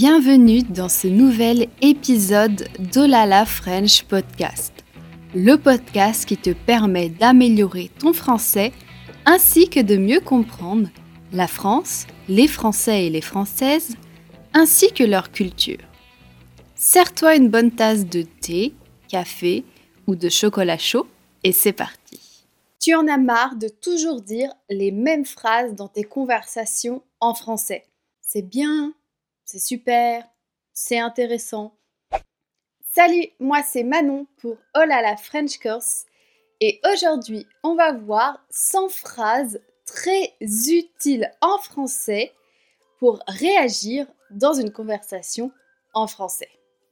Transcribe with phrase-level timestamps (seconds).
[0.00, 4.72] Bienvenue dans ce nouvel épisode d'Olala French Podcast,
[5.34, 8.70] le podcast qui te permet d'améliorer ton français
[9.26, 10.88] ainsi que de mieux comprendre
[11.32, 13.96] la France, les Français et les Françaises,
[14.54, 15.82] ainsi que leur culture.
[16.76, 18.74] Sers-toi une bonne tasse de thé,
[19.08, 19.64] café
[20.06, 21.08] ou de chocolat chaud
[21.42, 22.20] et c'est parti.
[22.80, 27.84] Tu en as marre de toujours dire les mêmes phrases dans tes conversations en français.
[28.20, 28.94] C'est bien,
[29.48, 30.28] c'est super,
[30.74, 31.74] c'est intéressant.
[32.94, 36.04] Salut, moi c'est Manon pour Oh la French Course
[36.60, 42.34] et aujourd'hui on va voir 100 phrases très utiles en français
[42.98, 45.50] pour réagir dans une conversation
[45.94, 46.50] en français.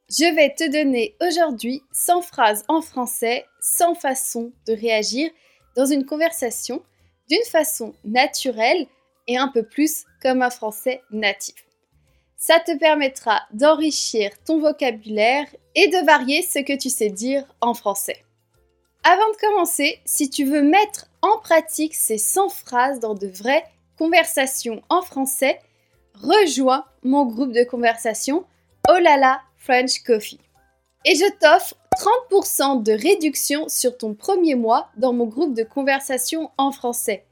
[0.09, 5.31] Je vais te donner aujourd'hui 100 phrases en français, 100 façons de réagir
[5.77, 6.83] dans une conversation
[7.29, 8.87] d'une façon naturelle
[9.27, 11.66] et un peu plus comme un français natif.
[12.37, 17.73] Ça te permettra d'enrichir ton vocabulaire et de varier ce que tu sais dire en
[17.73, 18.23] français.
[19.05, 23.65] Avant de commencer, si tu veux mettre en pratique ces 100 phrases dans de vraies
[23.99, 25.61] conversations en français,
[26.15, 28.45] rejoins mon groupe de conversation
[28.89, 30.41] là French Coffee.
[31.05, 31.75] Et je t'offre
[32.31, 37.25] 30% de réduction sur ton premier mois dans mon groupe de conversation en français.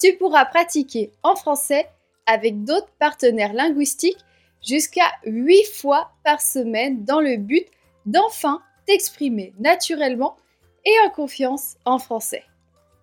[0.00, 1.88] Tu pourras pratiquer en français
[2.26, 4.18] avec d'autres partenaires linguistiques
[4.62, 7.66] jusqu'à 8 fois par semaine dans le but
[8.06, 10.36] d'enfin t'exprimer naturellement
[10.84, 12.44] et en confiance en français.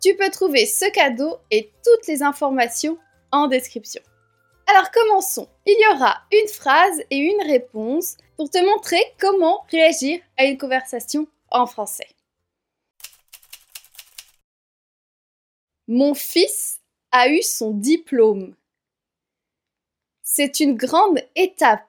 [0.02, 2.98] Tu peux trouver ce cadeau et toutes les informations
[3.32, 4.02] en description.
[4.66, 5.48] Alors commençons.
[5.66, 10.58] Il y aura une phrase et une réponse pour te montrer comment réagir à une
[10.58, 12.08] conversation en français.
[15.86, 16.80] Mon fils
[17.10, 18.54] a eu son diplôme.
[20.30, 21.88] C'est une grande étape.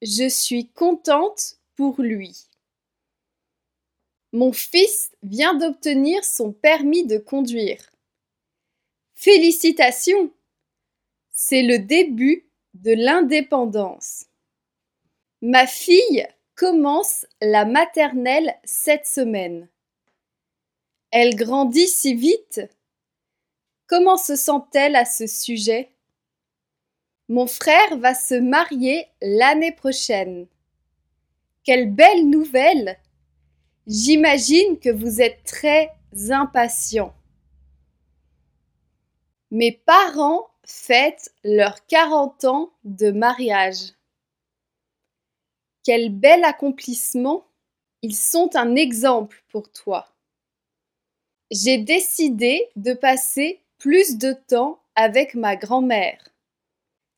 [0.00, 2.46] Je suis contente pour lui.
[4.32, 7.90] Mon fils vient d'obtenir son permis de conduire.
[9.16, 10.32] Félicitations
[11.32, 14.26] c'est le début de l'indépendance.
[15.42, 19.68] Ma fille commence la maternelle cette semaine.
[21.10, 22.60] Elle grandit si vite.
[23.88, 25.93] Comment se sent-elle à ce sujet?
[27.28, 30.46] Mon frère va se marier l'année prochaine.
[31.62, 32.98] Quelle belle nouvelle
[33.86, 35.90] J'imagine que vous êtes très
[36.30, 37.14] impatient.
[39.50, 43.94] Mes parents fêtent leurs 40 ans de mariage.
[45.82, 47.46] Quel bel accomplissement
[48.02, 50.08] Ils sont un exemple pour toi.
[51.50, 56.33] J'ai décidé de passer plus de temps avec ma grand-mère.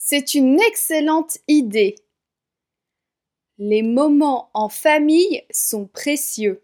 [0.09, 1.97] C'est une excellente idée.
[3.59, 6.63] Les moments en famille sont précieux.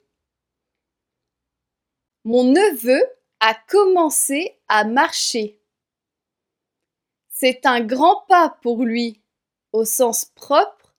[2.22, 3.02] Mon neveu
[3.40, 5.60] a commencé à marcher.
[7.30, 9.20] C'est un grand pas pour lui,
[9.72, 10.94] au sens propre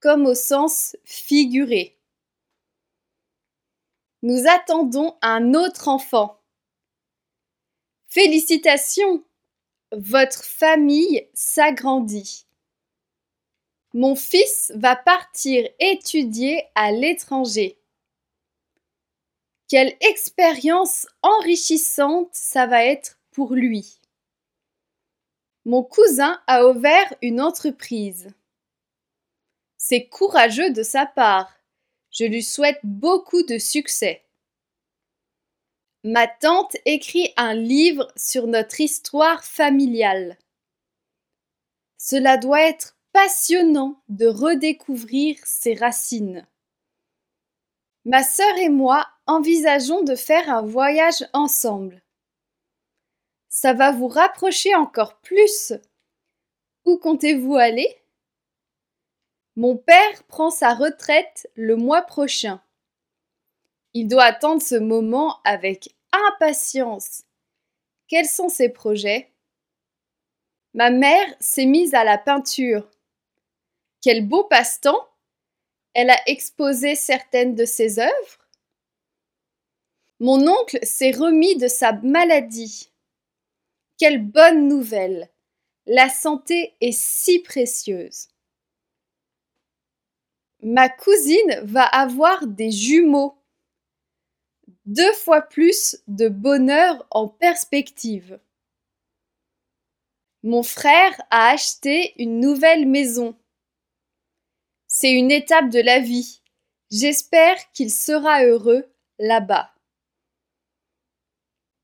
[0.00, 1.98] comme au sens figuré.
[4.20, 6.38] Nous attendons un autre enfant.
[8.08, 9.24] Félicitations,
[9.92, 12.46] votre famille s'agrandit.
[13.94, 17.78] Mon fils va partir étudier à l'étranger.
[19.68, 23.98] Quelle expérience enrichissante ça va être pour lui.
[25.64, 28.32] Mon cousin a ouvert une entreprise.
[29.76, 31.52] C'est courageux de sa part.
[32.10, 34.24] Je lui souhaite beaucoup de succès.
[36.04, 40.36] Ma tante écrit un livre sur notre histoire familiale.
[41.98, 46.46] Cela doit être passionnant de redécouvrir ses racines.
[48.04, 52.02] Ma sœur et moi envisageons de faire un voyage ensemble
[53.52, 55.74] ça va vous rapprocher encore plus.
[56.86, 58.02] Où comptez-vous aller?
[59.56, 62.62] Mon père prend sa retraite le mois prochain.
[63.94, 67.24] Il doit attendre ce moment avec impatience.
[68.08, 69.32] Quels sont ses projets?
[70.74, 72.90] Ma mère s'est mise à la peinture.
[74.00, 75.08] Quel beau passe-temps
[75.94, 78.48] Elle a exposé certaines de ses œuvres.
[80.20, 82.92] Mon oncle s'est remis de sa maladie.
[83.98, 85.30] Quelle bonne nouvelle
[85.84, 88.28] La santé est si précieuse.
[90.62, 93.41] Ma cousine va avoir des jumeaux.
[94.84, 98.40] Deux fois plus de bonheur en perspective.
[100.42, 103.36] Mon frère a acheté une nouvelle maison.
[104.88, 106.42] C'est une étape de la vie.
[106.90, 108.84] J'espère qu'il sera heureux
[109.20, 109.72] là-bas.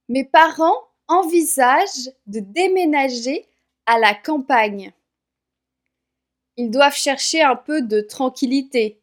[0.09, 3.47] Mes parents envisagent de déménager
[3.87, 4.93] à la campagne.
[6.57, 9.01] Ils doivent chercher un peu de tranquillité.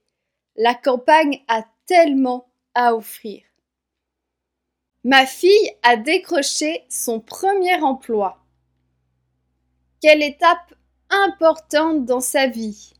[0.58, 3.45] La campagne a tellement à offrir.
[5.06, 8.44] Ma fille a décroché son premier emploi.
[10.02, 10.74] Quelle étape
[11.12, 12.94] importante dans sa vie.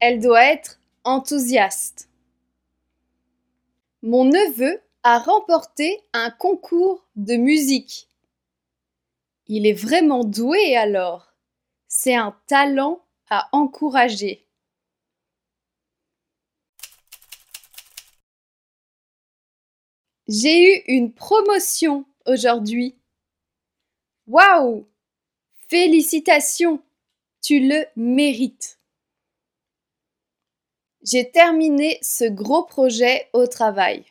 [0.00, 2.08] Elle doit être enthousiaste.
[4.00, 8.08] Mon neveu a remporté un concours de musique.
[9.46, 11.34] Il est vraiment doué alors.
[11.86, 14.45] C'est un talent à encourager.
[20.28, 22.96] J'ai eu une promotion aujourd'hui.
[24.26, 24.88] Waouh
[25.68, 26.82] Félicitations
[27.42, 28.80] Tu le mérites.
[31.02, 34.04] J'ai terminé ce gros projet au travail.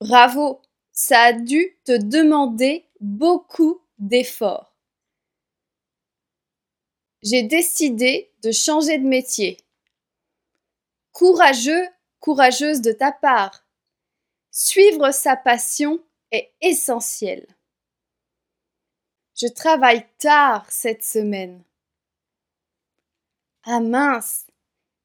[0.00, 0.62] Bravo
[0.92, 4.76] Ça a dû te demander beaucoup d'efforts.
[7.22, 9.56] J'ai décidé de changer de métier.
[11.10, 11.88] Courageux,
[12.20, 13.64] courageuse de ta part.
[14.54, 17.46] Suivre sa passion est essentiel.
[19.34, 21.64] Je travaille tard cette semaine.
[23.64, 24.46] Ah mince,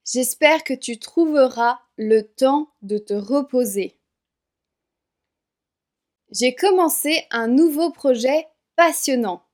[0.06, 3.98] j'espère que tu trouveras le temps de te reposer.
[6.32, 9.48] J'ai commencé un nouveau projet passionnant.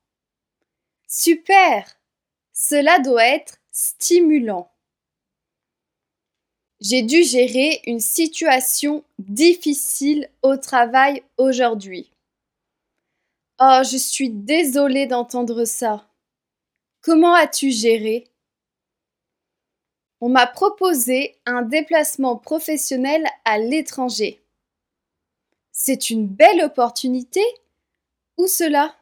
[1.06, 1.86] Super
[2.52, 4.73] Cela doit être stimulant.
[6.84, 12.10] J'ai dû gérer une situation difficile au travail aujourd'hui.
[13.58, 16.06] Oh, je suis désolée d'entendre ça.
[17.00, 18.26] Comment as-tu géré?
[20.20, 24.42] On m'a proposé un déplacement professionnel à l'étranger.
[25.72, 27.42] C'est une belle opportunité?
[28.36, 28.94] Où cela?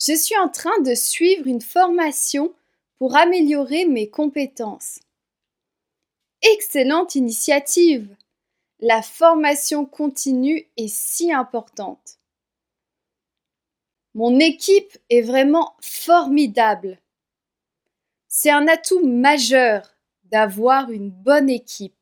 [0.00, 2.54] Je suis en train de suivre une formation
[2.98, 5.00] pour améliorer mes compétences.
[6.52, 8.14] Excellente initiative.
[8.78, 12.20] La formation continue est si importante.
[14.14, 17.00] Mon équipe est vraiment formidable.
[18.28, 21.94] C'est un atout majeur d'avoir une bonne équipe.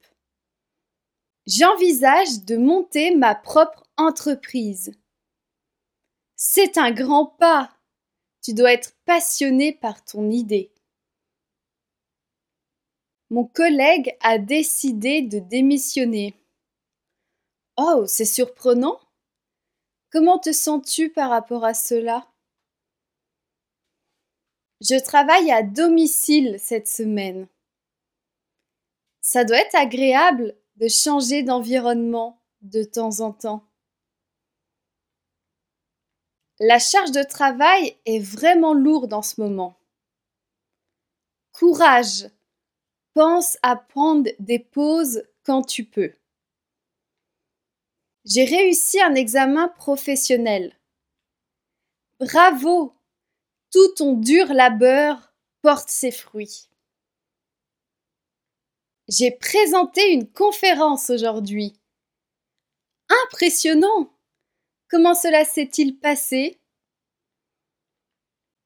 [1.47, 4.93] J'envisage de monter ma propre entreprise.
[6.37, 7.70] C'est un grand pas.
[8.43, 10.74] Tu dois être passionné par ton idée
[13.35, 16.41] mon collègue a décidé de démissionner.
[17.77, 19.01] Oh, c'est surprenant.
[20.13, 22.29] Comment te sens-tu par rapport à cela?
[24.81, 27.49] Je travaille à domicile cette semaine.
[29.21, 33.65] Ça doit être agréable de changer d'environnement de temps en temps.
[36.61, 39.75] La charge de travail est vraiment lourde en ce moment.
[41.51, 42.29] Courage
[43.14, 46.12] Pense à prendre des pauses quand tu peux.
[48.25, 50.76] J'ai réussi un examen professionnel.
[52.18, 52.94] Bravo
[53.71, 56.68] Tout ton dur labeur porte ses fruits.
[59.09, 61.78] J'ai présenté une conférence aujourd'hui.
[63.26, 64.11] Impressionnant
[64.88, 66.59] Comment cela s'est-il passé?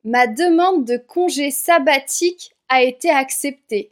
[0.05, 3.90] Ma demande de congé sabbatique a été acceptée.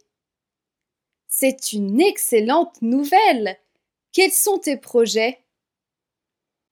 [1.39, 3.59] C'est une excellente nouvelle.
[4.11, 5.45] Quels sont tes projets?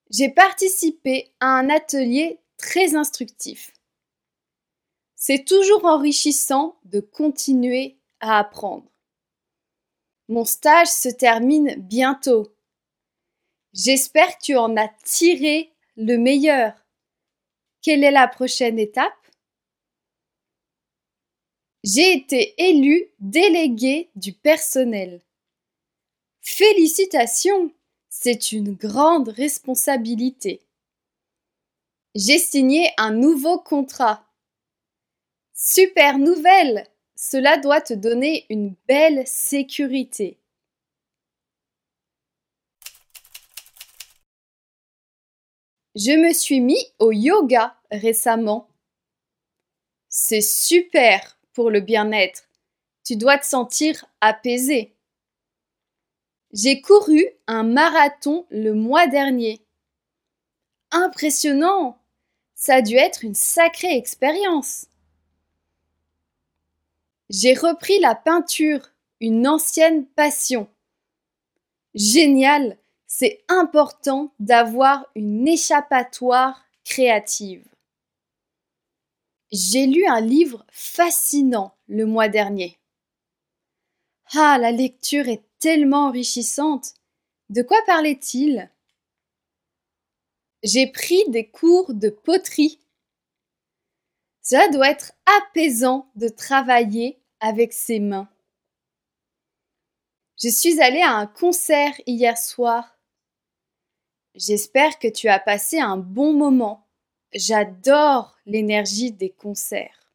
[0.09, 3.75] J'ai participé à un atelier très instructif.
[5.17, 8.91] C'est toujours enrichissant de continuer à apprendre.
[10.29, 12.57] Mon stage se termine bientôt.
[13.75, 16.73] J'espère que tu en as tiré le meilleur.
[17.83, 19.24] Quelle est la prochaine étape?
[21.85, 25.21] J'ai été élu délégué du personnel.
[26.41, 27.71] Félicitations,
[28.09, 30.63] c'est une grande responsabilité.
[32.15, 34.25] J'ai signé un nouveau contrat.
[35.53, 36.87] Super nouvelle,
[37.17, 40.39] cela doit te donner une belle sécurité.
[45.95, 48.71] Je me suis mis au yoga récemment.
[50.09, 52.49] C'est super pour le bien-être.
[53.05, 54.95] Tu dois te sentir apaisé.
[56.53, 59.61] J'ai couru un marathon le mois dernier.
[60.91, 61.99] Impressionnant
[62.55, 64.87] Ça a dû être une sacrée expérience.
[67.29, 70.69] J'ai repris la peinture une ancienne passion.
[71.95, 77.65] Génial, c'est important d'avoir une échappatoire créative.
[79.57, 82.77] J'ai lu un livre fascinant le mois dernier.
[84.33, 86.95] Ah, la lecture est tellement enrichissante.
[87.51, 88.69] De quoi parlait-il?
[90.65, 92.81] J'ai pris des cours de poterie.
[94.43, 98.29] Cela doit être apaisant de travailler avec ses mains.
[100.43, 102.99] Je suis allée à un concert hier soir.
[104.35, 106.84] J'espère que tu as passé un bon moment.
[107.35, 110.09] J'adore l'énergie des concerts.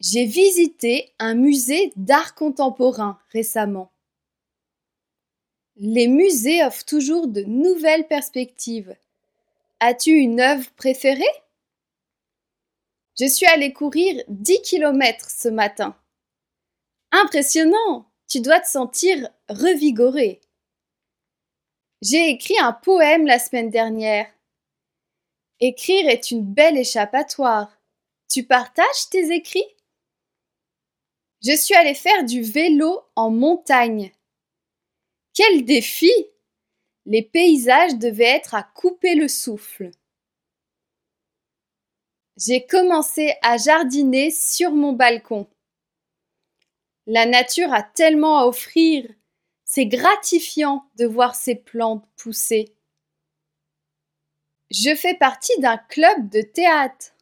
[0.00, 3.90] J'ai visité un musée d'art contemporain récemment.
[5.76, 8.94] Les musées offrent toujours de nouvelles perspectives.
[9.80, 11.24] As-tu une œuvre préférée?
[13.18, 15.96] Je suis allée courir 10 km ce matin.
[17.12, 20.42] Impressionnant Tu dois te sentir revigoré.
[22.02, 24.26] J'ai écrit un poème la semaine dernière.
[25.60, 27.78] Écrire est une belle échappatoire.
[28.28, 29.64] Tu partages tes écrits?
[31.42, 34.12] Je suis allée faire du vélo en montagne.
[35.32, 36.12] Quel défi
[37.06, 39.90] Les paysages devaient être à couper le souffle.
[42.36, 45.48] J'ai commencé à jardiner sur mon balcon.
[47.06, 49.08] La nature a tellement à offrir.
[49.64, 52.75] C'est gratifiant de voir ces plantes pousser.
[54.70, 57.12] Je fais partie d'un club de théâtre.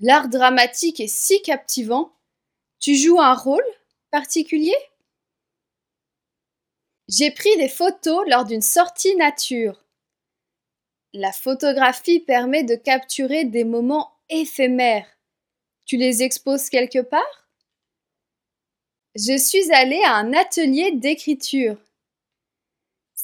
[0.00, 2.12] L'art dramatique est si captivant
[2.80, 3.64] tu joues un rôle
[4.10, 4.76] particulier?
[7.08, 9.84] J'ai pris des photos lors d'une sortie nature.
[11.12, 15.06] La photographie permet de capturer des moments éphémères.
[15.84, 17.48] Tu les exposes quelque part?
[19.14, 21.78] Je suis allée à un atelier d'écriture.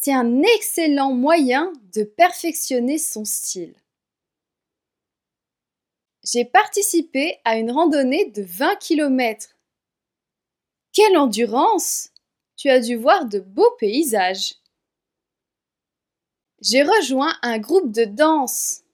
[0.00, 3.74] C'est un excellent moyen de perfectionner son style.
[6.22, 9.56] J'ai participé à une randonnée de 20 km.
[10.92, 12.10] Quelle endurance
[12.56, 14.54] Tu as dû voir de beaux paysages.
[16.60, 18.84] J'ai rejoint un groupe de danse.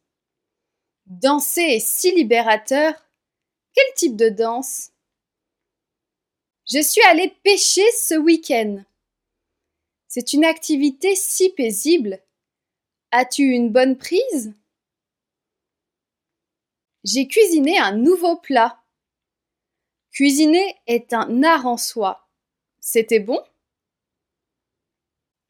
[1.04, 2.94] Danser est si libérateur.
[3.75, 4.90] Quel type de danse?
[6.66, 8.82] Je suis allée pêcher ce week-end.
[10.16, 12.23] C'est une activité si paisible.
[13.11, 14.54] As-tu une bonne prise?
[17.02, 18.80] J'ai cuisiné un nouveau plat.
[20.12, 22.28] Cuisiner est un art en soi.
[22.78, 23.42] C'était bon?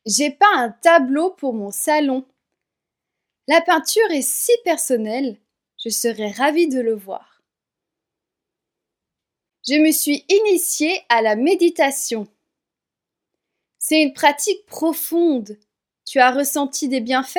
[0.06, 2.26] J'ai peint un tableau pour mon salon.
[3.47, 5.38] La peinture est si personnelle,
[5.76, 7.42] je serais ravie de le voir.
[9.68, 12.26] Je me suis initiée à la méditation.
[13.86, 15.58] C'est une pratique profonde.
[16.06, 17.38] Tu as ressenti des bienfaits?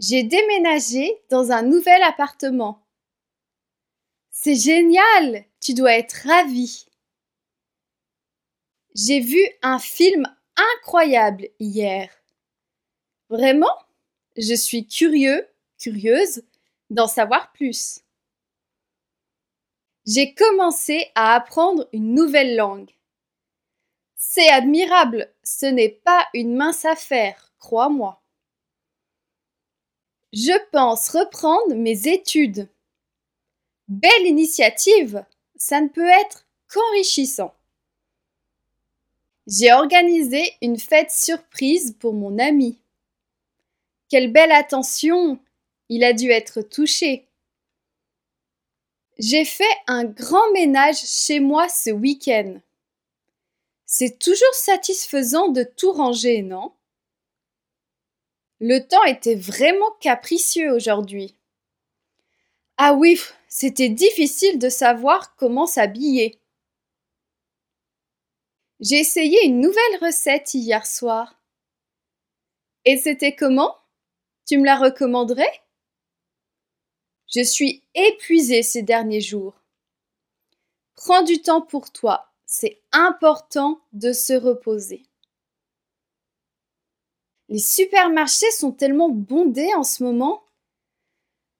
[0.00, 2.84] J'ai déménagé dans un nouvel appartement.
[4.32, 6.86] C'est génial, tu dois être ravi.
[8.96, 10.26] J'ai vu un film
[10.56, 12.10] incroyable hier.
[13.28, 13.78] Vraiment?
[14.36, 16.42] Je suis curieux, curieuse
[16.90, 18.00] d'en savoir plus.
[20.12, 22.90] J'ai commencé à apprendre une nouvelle langue.
[24.16, 28.20] C'est admirable, ce n'est pas une mince affaire, crois-moi.
[30.32, 32.68] Je pense reprendre mes études.
[33.86, 35.24] Belle initiative,
[35.54, 37.54] ça ne peut être qu'enrichissant.
[39.46, 42.80] J'ai organisé une fête surprise pour mon ami.
[44.08, 45.38] Quelle belle attention,
[45.88, 47.29] il a dû être touché.
[49.22, 52.58] J'ai fait un grand ménage chez moi ce week-end.
[53.84, 56.72] C'est toujours satisfaisant de tout ranger, non?
[58.60, 61.36] Le temps était vraiment capricieux aujourd'hui.
[62.78, 66.40] Ah oui, c'était difficile de savoir comment s'habiller.
[68.80, 71.38] J'ai essayé une nouvelle recette hier soir.
[72.86, 73.76] Et c'était comment?
[74.46, 75.60] Tu me la recommanderais?
[77.32, 79.54] Je suis épuisée ces derniers jours.
[80.96, 85.04] Prends du temps pour toi, c'est important de se reposer.
[87.48, 90.44] Les supermarchés sont tellement bondés en ce moment.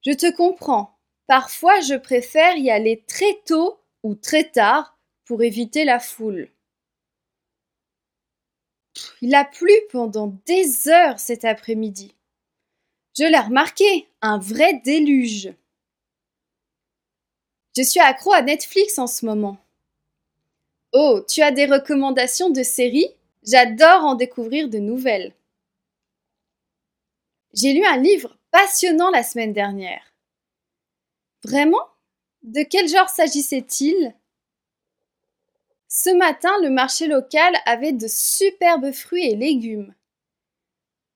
[0.05, 0.99] Je te comprends.
[1.27, 6.49] Parfois, je préfère y aller très tôt ou très tard pour éviter la foule.
[9.21, 12.13] Il a plu pendant des heures cet après-midi.
[13.17, 15.53] Je l'ai remarqué, un vrai déluge.
[17.75, 19.57] Je suis accro à Netflix en ce moment.
[20.93, 23.15] Oh, tu as des recommandations de séries?
[23.43, 25.33] J'adore en découvrir de nouvelles.
[27.53, 30.03] J'ai lu un livre passionnant la semaine dernière.
[31.43, 31.87] Vraiment?
[32.43, 34.13] De quel genre s'agissait-il?
[35.87, 39.93] Ce matin, le marché local avait de superbes fruits et légumes.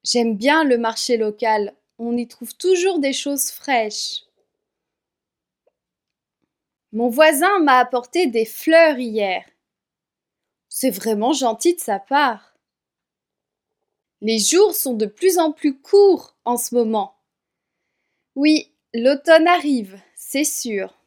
[0.04, 4.24] J'aime bien le marché local, on y trouve toujours des choses fraîches.
[6.96, 9.44] Mon voisin m'a apporté des fleurs hier.
[10.70, 12.56] C'est vraiment gentil de sa part.
[14.22, 17.18] Les jours sont de plus en plus courts en ce moment.
[18.36, 20.98] Oui, l'automne arrive, c'est sûr.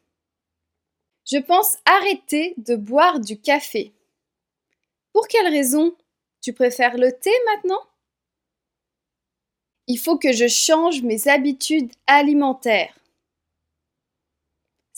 [1.25, 3.91] Je pense arrêter de boire du café.
[5.11, 5.97] Pour quelle raison?
[6.39, 7.81] Tu préfères le thé maintenant?
[9.87, 12.98] Il faut que je change mes habitudes alimentaires.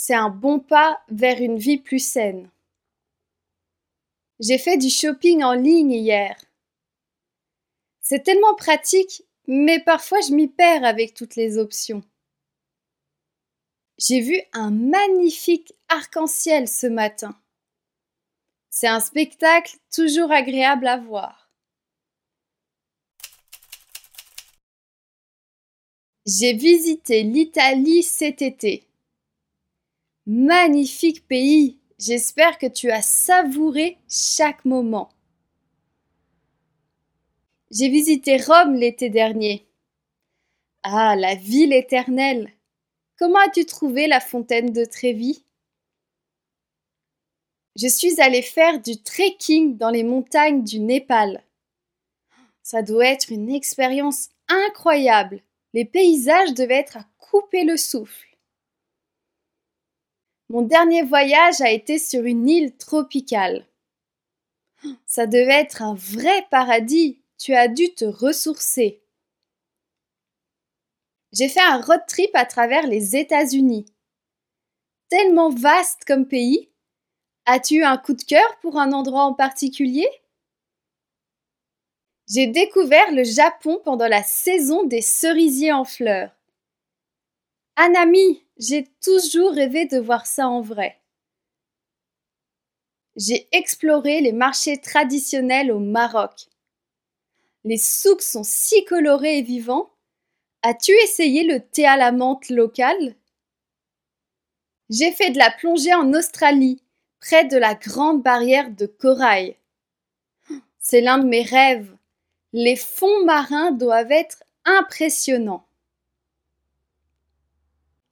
[0.03, 2.49] C'est un bon pas vers une vie plus saine.
[4.39, 6.43] J'ai fait du shopping en ligne hier.
[7.99, 12.01] C'est tellement pratique, mais parfois je m'y perds avec toutes les options.
[13.99, 17.39] J'ai vu un magnifique arc-en-ciel ce matin.
[18.71, 21.51] C'est un spectacle toujours agréable à voir.
[26.25, 28.87] J'ai visité l'Italie cet été.
[30.25, 35.11] Magnifique pays, J'espère que tu as savouré chaque moment.
[37.69, 39.67] J'ai visité Rome l'été dernier.
[40.81, 42.51] Ah, la ville éternelle.
[43.19, 45.45] Comment as-tu trouvé la fontaine de Trévis
[47.75, 51.43] Je suis allée faire du trekking dans les montagnes du Népal.
[52.63, 55.43] Ça doit être une expérience incroyable.
[55.75, 58.30] Les paysages devaient être à couper le souffle.
[60.51, 63.65] Mon dernier voyage a été sur une île tropicale.
[65.05, 67.21] Ça devait être un vrai paradis.
[67.37, 69.01] Tu as dû te ressourcer.
[71.31, 73.85] J'ai fait un road trip à travers les États-Unis.
[75.07, 76.69] Tellement vaste comme pays.
[77.45, 80.09] As-tu eu un coup de cœur pour un endroit en particulier?
[82.27, 86.40] J'ai découvert le Japon pendant la saison des cerisiers en fleurs.
[87.75, 90.99] Anami, j'ai toujours rêvé de voir ça en vrai.
[93.15, 96.47] J'ai exploré les marchés traditionnels au Maroc.
[97.63, 99.91] Les souks sont si colorés et vivants.
[100.63, 103.15] As-tu essayé le thé à la menthe local?
[104.89, 106.83] J'ai fait de la plongée en Australie,
[107.19, 109.55] près de la grande barrière de corail.
[110.79, 111.95] C'est l'un de mes rêves.
[112.53, 115.65] Les fonds marins doivent être impressionnants.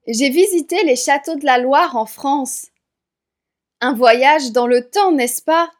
[0.06, 2.68] J'ai visité les châteaux de la Loire en France.
[3.80, 5.70] Un voyage dans le temps, n'est-ce pas?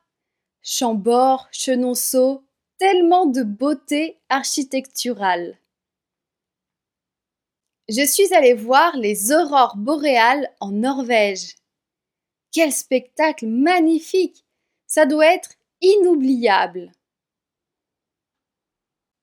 [0.63, 2.45] Chambord, Chenonceau,
[2.79, 5.59] tellement de beauté architecturale.
[7.89, 11.57] Je suis allée voir les aurores boréales en Norvège.
[12.53, 14.45] Quel spectacle magnifique
[14.87, 16.93] Ça doit être inoubliable.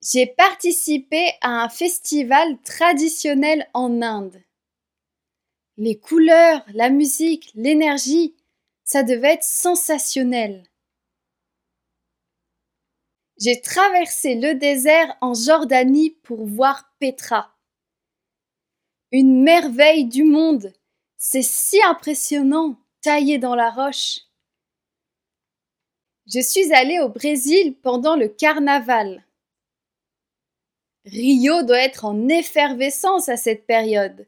[0.01, 4.41] J'ai participé à un festival traditionnel en Inde.
[5.79, 8.35] Les couleurs, la musique, l'énergie,
[8.83, 10.63] ça devait être sensationnel.
[13.39, 17.55] J'ai traversé le désert en Jordanie pour voir Petra.
[19.11, 20.73] Une merveille du monde.
[21.15, 24.21] C'est si impressionnant, taillé dans la roche.
[26.25, 29.23] Je suis allée au Brésil pendant le carnaval.
[31.05, 34.27] Rio doit être en effervescence à cette période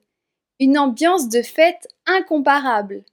[0.59, 3.03] une ambiance de fête incomparable.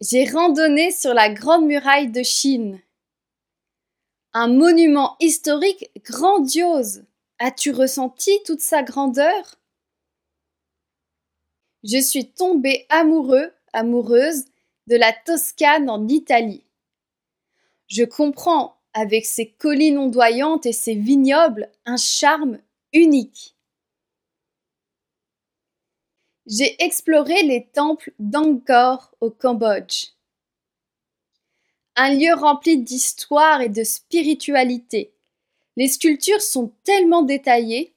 [0.00, 2.80] J'ai randonné sur la Grande Muraille de Chine.
[4.32, 7.04] Un monument historique grandiose.
[7.38, 9.56] As-tu ressenti toute sa grandeur?
[11.84, 14.46] Je suis tombée amoureux, amoureuse
[14.86, 16.64] de la Toscane en Italie.
[17.88, 22.58] Je comprends, avec ses collines ondoyantes et ses vignobles, un charme
[22.92, 23.56] unique.
[26.46, 30.08] J'ai exploré les temples d'Angkor au Cambodge.
[31.94, 35.12] Un lieu rempli d'histoire et de spiritualité.
[35.76, 37.94] Les sculptures sont tellement détaillées.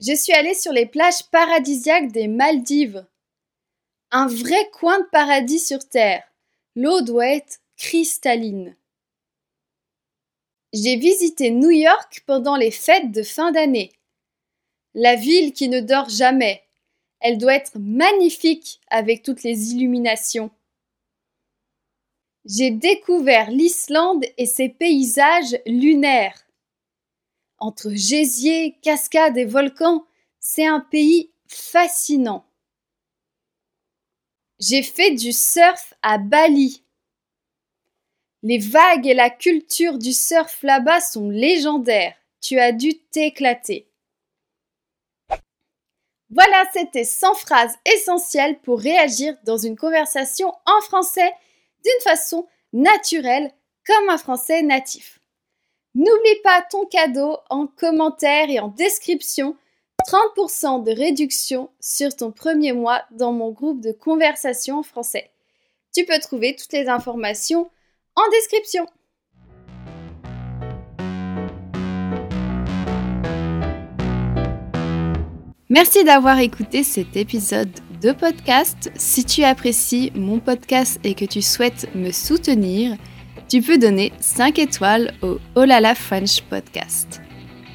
[0.00, 3.04] Je suis allée sur les plages paradisiaques des Maldives.
[4.12, 6.22] Un vrai coin de paradis sur Terre.
[6.76, 8.76] L'eau doit être cristalline.
[10.72, 13.92] J'ai visité New York pendant les fêtes de fin d'année.
[14.94, 16.65] La ville qui ne dort jamais.
[17.20, 20.50] Elle doit être magnifique avec toutes les illuminations.
[22.44, 26.46] J'ai découvert l'Islande et ses paysages lunaires.
[27.58, 30.06] Entre gésiers, cascades et volcans,
[30.38, 32.46] c'est un pays fascinant.
[34.58, 36.82] J'ai fait du surf à Bali.
[38.42, 42.14] Les vagues et la culture du surf là-bas sont légendaires.
[42.40, 43.88] Tu as dû t'éclater.
[46.30, 51.32] Voilà, c'était 100 phrases essentielles pour réagir dans une conversation en français
[51.84, 53.52] d'une façon naturelle
[53.86, 55.20] comme un français natif.
[55.94, 59.56] N'oublie pas ton cadeau en commentaire et en description.
[60.08, 65.30] 30% de réduction sur ton premier mois dans mon groupe de conversation en français.
[65.92, 67.70] Tu peux trouver toutes les informations
[68.14, 68.86] en description.
[75.68, 78.92] Merci d'avoir écouté cet épisode de podcast.
[78.94, 82.96] Si tu apprécies mon podcast et que tu souhaites me soutenir,
[83.48, 87.20] tu peux donner 5 étoiles au Olala French Podcast.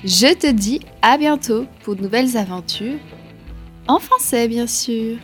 [0.05, 2.97] Je te dis à bientôt pour de nouvelles aventures,
[3.89, 5.17] en français bien sûr.